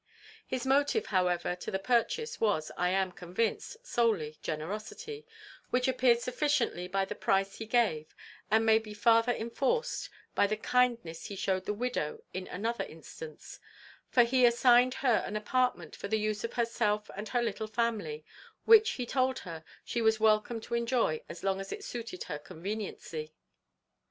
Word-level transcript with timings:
"His 0.47 0.65
motive, 0.65 1.05
however, 1.05 1.55
to 1.57 1.69
the 1.69 1.77
purchase 1.77 2.41
was, 2.41 2.71
I 2.75 2.89
am 2.89 3.11
convinced, 3.11 3.85
solely 3.85 4.39
generosity; 4.41 5.27
which 5.69 5.87
appeared 5.87 6.19
sufficiently 6.21 6.87
by 6.87 7.05
the 7.05 7.13
price 7.13 7.57
he 7.57 7.67
gave, 7.67 8.15
and 8.49 8.65
may 8.65 8.79
be 8.79 8.95
farther 8.95 9.31
inforced 9.31 10.09
by 10.33 10.47
the 10.47 10.57
kindness 10.57 11.25
he 11.27 11.35
shewed 11.35 11.65
the 11.65 11.73
widow 11.75 12.23
in 12.33 12.47
another 12.47 12.83
instance; 12.83 13.59
for 14.09 14.23
he 14.23 14.43
assigned 14.43 14.95
her 15.05 15.17
an 15.23 15.35
apartment 15.35 15.95
for 15.95 16.07
the 16.07 16.17
use 16.17 16.43
of 16.43 16.53
herself 16.53 17.11
and 17.15 17.29
her 17.29 17.43
little 17.43 17.67
family, 17.67 18.25
which, 18.65 18.93
he 18.93 19.05
told 19.05 19.37
her, 19.37 19.63
she 19.85 20.01
was 20.01 20.19
welcome 20.19 20.59
to 20.61 20.73
enjoy 20.73 21.21
as 21.29 21.43
long 21.43 21.59
as 21.61 21.71
it 21.71 21.83
suited 21.83 22.23
her 22.23 22.39
conveniency. 22.39 23.35